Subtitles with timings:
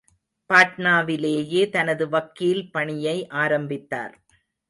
[0.49, 4.15] பாட்னாவிலேயே தனது வக்கீல் பணியை ஆரம்பித்தார்.